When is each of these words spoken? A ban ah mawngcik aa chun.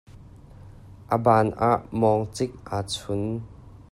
A 1.15 1.15
ban 1.23 1.47
ah 1.69 1.79
mawngcik 1.99 2.51
aa 2.75 2.81
chun. 2.93 3.21